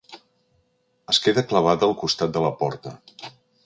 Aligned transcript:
Es 1.13 1.21
queda 1.27 1.45
clavada 1.53 1.89
al 1.91 1.97
costat 2.05 2.37
de 2.39 2.47
la 2.49 2.55
porta. 2.65 2.99